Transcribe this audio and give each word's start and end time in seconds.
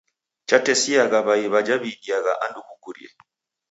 Chatesiagha 0.47 1.19
w'ai 1.27 1.45
w'aja 1.53 1.75
w'iidiaa 1.81 2.33
andu 2.45 2.61
kukurie. 2.67 3.09